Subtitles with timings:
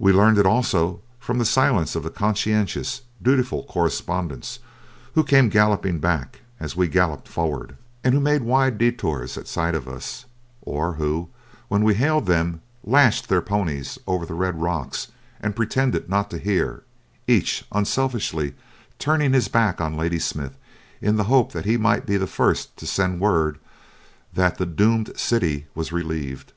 [0.00, 4.58] We learned it also from the silence of conscientious, dutiful correspondents,
[5.14, 9.76] who came galloping back as we galloped forward, and who made wide detours at sight
[9.76, 10.24] of us,
[10.62, 11.28] or who,
[11.68, 16.38] when we hailed them, lashed their ponies over the red rocks and pretended not to
[16.38, 16.82] hear,
[17.28, 18.54] each unselfishly
[18.98, 20.56] turning his back on Ladysmith
[21.00, 23.60] in the hope that he might be the first to send word
[24.32, 26.52] that the "Doomed City" was relieved.